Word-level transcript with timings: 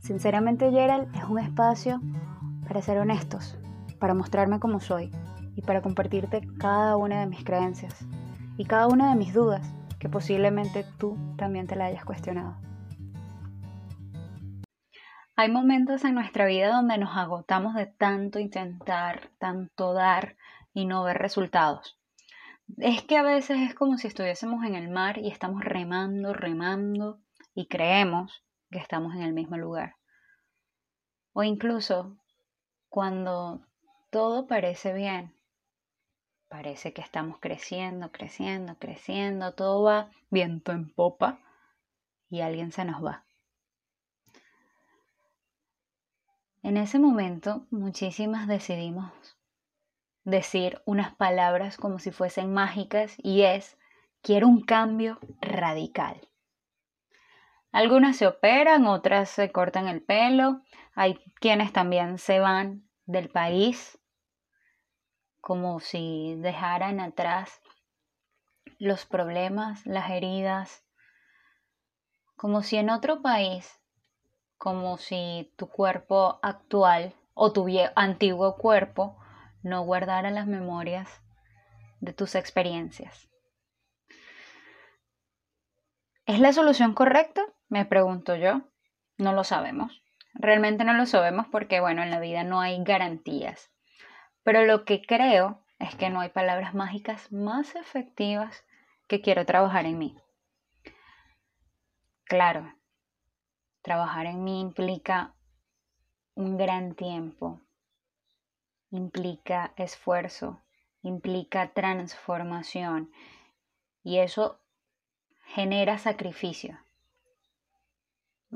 Sinceramente, 0.00 0.70
Gerald 0.70 1.14
es 1.14 1.24
un 1.24 1.38
espacio 1.38 2.00
para 2.66 2.82
ser 2.82 2.98
honestos, 2.98 3.58
para 3.98 4.14
mostrarme 4.14 4.60
como 4.60 4.80
soy 4.80 5.10
y 5.56 5.62
para 5.62 5.82
compartirte 5.82 6.46
cada 6.58 6.96
una 6.96 7.20
de 7.20 7.26
mis 7.26 7.44
creencias 7.44 8.06
y 8.56 8.64
cada 8.64 8.86
una 8.86 9.10
de 9.10 9.16
mis 9.16 9.34
dudas 9.34 9.74
que 9.98 10.08
posiblemente 10.08 10.84
tú 10.98 11.16
también 11.36 11.66
te 11.66 11.76
la 11.76 11.86
hayas 11.86 12.04
cuestionado. 12.04 12.56
Hay 15.36 15.50
momentos 15.50 16.04
en 16.04 16.14
nuestra 16.14 16.46
vida 16.46 16.74
donde 16.74 16.98
nos 16.98 17.16
agotamos 17.16 17.74
de 17.74 17.86
tanto 17.86 18.40
intentar, 18.40 19.30
tanto 19.38 19.92
dar 19.92 20.36
y 20.74 20.84
no 20.84 21.04
ver 21.04 21.18
resultados. 21.18 21.96
Es 22.76 23.02
que 23.02 23.16
a 23.16 23.22
veces 23.22 23.60
es 23.60 23.74
como 23.74 23.98
si 23.98 24.08
estuviésemos 24.08 24.64
en 24.64 24.74
el 24.74 24.90
mar 24.90 25.18
y 25.18 25.28
estamos 25.28 25.64
remando, 25.64 26.34
remando 26.34 27.20
y 27.54 27.66
creemos 27.66 28.44
que 28.70 28.78
estamos 28.78 29.14
en 29.14 29.22
el 29.22 29.32
mismo 29.32 29.56
lugar. 29.56 29.96
O 31.32 31.42
incluso 31.42 32.16
cuando 32.88 33.60
todo 34.10 34.46
parece 34.46 34.92
bien, 34.92 35.34
parece 36.48 36.92
que 36.92 37.02
estamos 37.02 37.38
creciendo, 37.40 38.10
creciendo, 38.10 38.76
creciendo, 38.78 39.54
todo 39.54 39.82
va 39.82 40.10
viento 40.30 40.72
en 40.72 40.92
popa 40.92 41.40
y 42.30 42.40
alguien 42.40 42.72
se 42.72 42.84
nos 42.84 43.04
va. 43.04 43.24
En 46.62 46.76
ese 46.76 46.98
momento, 46.98 47.66
muchísimas 47.70 48.48
decidimos 48.48 49.12
decir 50.24 50.82
unas 50.84 51.14
palabras 51.14 51.76
como 51.76 51.98
si 51.98 52.10
fuesen 52.10 52.52
mágicas 52.52 53.14
y 53.18 53.42
es, 53.42 53.78
quiero 54.22 54.48
un 54.48 54.62
cambio 54.62 55.18
radical. 55.40 56.28
Algunas 57.70 58.16
se 58.16 58.26
operan, 58.26 58.86
otras 58.86 59.28
se 59.28 59.52
cortan 59.52 59.88
el 59.88 60.02
pelo, 60.02 60.62
hay 60.94 61.14
quienes 61.40 61.72
también 61.72 62.18
se 62.18 62.40
van 62.40 62.88
del 63.06 63.28
país 63.28 63.98
como 65.40 65.80
si 65.80 66.34
dejaran 66.38 67.00
atrás 67.00 67.60
los 68.78 69.06
problemas, 69.06 69.86
las 69.86 70.10
heridas, 70.10 70.84
como 72.36 72.62
si 72.62 72.76
en 72.76 72.90
otro 72.90 73.22
país 73.22 73.78
como 74.58 74.98
si 74.98 75.52
tu 75.56 75.68
cuerpo 75.68 76.40
actual 76.42 77.14
o 77.32 77.52
tu 77.52 77.66
antiguo 77.94 78.56
cuerpo 78.56 79.16
no 79.62 79.82
guardara 79.82 80.30
las 80.30 80.46
memorias 80.46 81.22
de 82.00 82.12
tus 82.12 82.34
experiencias. 82.34 83.28
¿Es 86.26 86.40
la 86.40 86.52
solución 86.52 86.92
correcta? 86.92 87.42
Me 87.68 87.84
pregunto 87.84 88.36
yo. 88.36 88.62
No 89.16 89.32
lo 89.32 89.44
sabemos. 89.44 90.02
Realmente 90.34 90.84
no 90.84 90.94
lo 90.94 91.06
sabemos 91.06 91.46
porque, 91.50 91.80
bueno, 91.80 92.02
en 92.02 92.10
la 92.10 92.20
vida 92.20 92.44
no 92.44 92.60
hay 92.60 92.82
garantías. 92.84 93.70
Pero 94.44 94.64
lo 94.64 94.84
que 94.84 95.02
creo 95.02 95.64
es 95.78 95.94
que 95.96 96.10
no 96.10 96.20
hay 96.20 96.28
palabras 96.28 96.74
mágicas 96.74 97.32
más 97.32 97.74
efectivas 97.74 98.64
que 99.06 99.20
quiero 99.20 99.44
trabajar 99.44 99.86
en 99.86 99.98
mí. 99.98 100.16
Claro, 102.24 102.72
Trabajar 103.82 104.26
en 104.26 104.44
mí 104.44 104.60
implica 104.60 105.34
un 106.34 106.58
gran 106.58 106.94
tiempo, 106.94 107.62
implica 108.90 109.72
esfuerzo, 109.76 110.60
implica 111.00 111.72
transformación 111.72 113.10
y 114.02 114.18
eso 114.18 114.60
genera 115.46 115.96
sacrificio. 115.96 116.78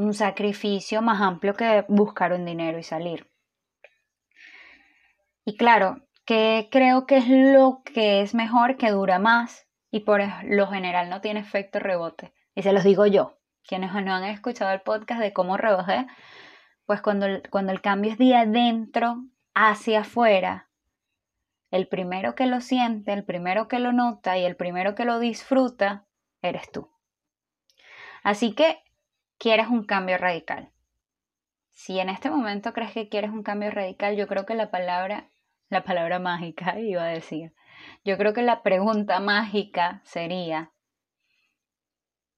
Un 0.00 0.14
sacrificio 0.14 1.02
más 1.02 1.20
amplio 1.20 1.54
que 1.54 1.84
buscar 1.88 2.32
un 2.32 2.46
dinero 2.46 2.78
y 2.78 2.82
salir. 2.82 3.30
Y 5.44 5.58
claro, 5.58 6.00
que 6.24 6.68
creo 6.70 7.06
que 7.06 7.18
es 7.18 7.28
lo 7.28 7.82
que 7.84 8.22
es 8.22 8.34
mejor, 8.34 8.78
que 8.78 8.90
dura 8.90 9.18
más 9.18 9.66
y 9.90 10.00
por 10.00 10.22
lo 10.44 10.68
general 10.68 11.10
no 11.10 11.20
tiene 11.20 11.40
efecto 11.40 11.80
rebote. 11.80 12.32
Y 12.54 12.62
se 12.62 12.72
los 12.72 12.82
digo 12.82 13.04
yo, 13.04 13.38
quienes 13.62 13.92
no 13.92 14.14
han 14.14 14.24
escuchado 14.24 14.72
el 14.72 14.80
podcast 14.80 15.20
de 15.20 15.34
cómo 15.34 15.58
rebajé, 15.58 16.06
pues 16.86 17.02
cuando 17.02 17.26
el, 17.26 17.42
cuando 17.50 17.72
el 17.72 17.82
cambio 17.82 18.12
es 18.12 18.16
de 18.16 18.34
adentro 18.34 19.24
hacia 19.52 20.00
afuera, 20.00 20.70
el 21.70 21.88
primero 21.88 22.34
que 22.34 22.46
lo 22.46 22.62
siente, 22.62 23.12
el 23.12 23.24
primero 23.26 23.68
que 23.68 23.80
lo 23.80 23.92
nota 23.92 24.38
y 24.38 24.46
el 24.46 24.56
primero 24.56 24.94
que 24.94 25.04
lo 25.04 25.18
disfruta, 25.18 26.06
eres 26.40 26.72
tú. 26.72 26.88
Así 28.22 28.54
que 28.54 28.82
quieres 29.40 29.66
un 29.66 29.82
cambio 29.82 30.16
radical. 30.16 30.70
Si 31.72 31.98
en 31.98 32.08
este 32.08 32.30
momento 32.30 32.72
crees 32.72 32.92
que 32.92 33.08
quieres 33.08 33.32
un 33.32 33.42
cambio 33.42 33.72
radical, 33.72 34.14
yo 34.14 34.28
creo 34.28 34.46
que 34.46 34.54
la 34.54 34.70
palabra, 34.70 35.28
la 35.68 35.82
palabra 35.82 36.20
mágica 36.20 36.78
iba 36.78 37.02
a 37.02 37.08
decir, 37.08 37.52
yo 38.04 38.16
creo 38.16 38.32
que 38.32 38.42
la 38.42 38.62
pregunta 38.62 39.18
mágica 39.18 40.00
sería, 40.04 40.70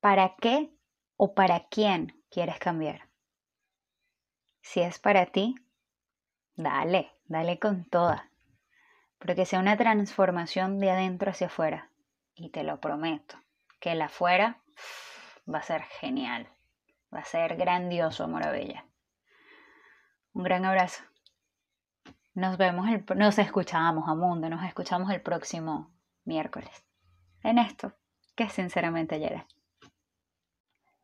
¿para 0.01 0.37
qué 0.41 0.71
o 1.25 1.35
para 1.35 1.69
quién 1.69 2.21
quieres 2.33 2.59
cambiar. 2.59 3.09
Si 4.61 4.81
es 4.81 4.99
para 4.99 5.27
ti, 5.27 5.55
dale, 6.57 7.13
dale 7.27 7.61
con 7.61 7.85
toda. 7.85 8.29
Pero 9.19 9.37
que 9.37 9.47
sea 9.47 9.61
una 9.61 9.77
transformación 9.77 10.81
de 10.81 10.91
adentro 10.91 11.31
hacia 11.31 11.47
afuera. 11.47 11.91
Y 12.35 12.51
te 12.51 12.65
lo 12.65 12.81
prometo, 12.81 13.37
que 13.79 13.93
el 13.93 14.03
afuera 14.03 14.63
va 15.53 15.59
a 15.59 15.63
ser 15.63 15.83
genial. 16.01 16.49
Va 17.15 17.21
a 17.21 17.25
ser 17.25 17.57
grandioso, 17.57 18.27
Moravella. 18.27 18.87
Un 20.33 20.45
gran 20.45 20.65
abrazo. 20.65 21.03
Nos 22.35 22.57
vemos, 22.57 22.89
el, 22.89 23.05
nos 23.17 23.39
escuchamos 23.39 24.09
a 24.09 24.15
mundo, 24.15 24.49
nos 24.49 24.65
escuchamos 24.65 25.11
el 25.11 25.21
próximo 25.21 25.93
miércoles. 26.25 26.85
En 27.43 27.59
esto, 27.59 27.93
que 28.35 28.49
sinceramente 28.49 29.17
ayer. 29.17 29.47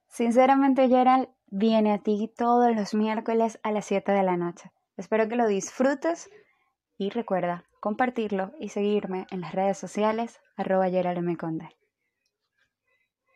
Sinceramente, 0.08 0.88
Gerald 0.88 1.28
viene 1.46 1.92
a 1.92 1.98
ti 1.98 2.32
todos 2.34 2.74
los 2.74 2.94
miércoles 2.94 3.60
a 3.62 3.72
las 3.72 3.84
7 3.84 4.10
de 4.12 4.22
la 4.22 4.36
noche. 4.36 4.72
Espero 4.96 5.28
que 5.28 5.36
lo 5.36 5.46
disfrutes 5.46 6.30
y 6.96 7.10
recuerda 7.10 7.64
compartirlo 7.80 8.52
y 8.58 8.70
seguirme 8.70 9.26
en 9.30 9.42
las 9.42 9.52
redes 9.52 9.78
sociales 9.78 10.40
arroba 10.56 10.88
Gerald 10.88 11.18